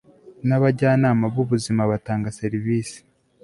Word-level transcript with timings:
n 0.47 0.49
abajyanama 0.57 1.25
b 1.33 1.35
ubuzima 1.43 1.81
batanga 1.91 2.35
serivisi 2.39 2.97